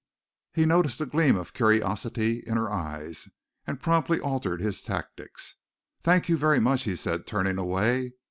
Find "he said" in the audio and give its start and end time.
6.85-7.27